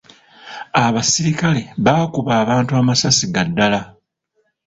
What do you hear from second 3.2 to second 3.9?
ga ddaala.